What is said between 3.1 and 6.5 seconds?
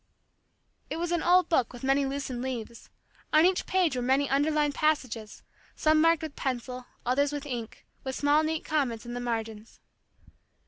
On each page were many underlined passages, some marked with